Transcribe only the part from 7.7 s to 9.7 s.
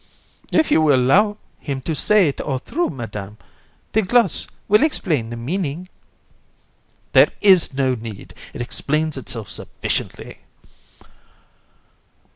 no need; it explains itself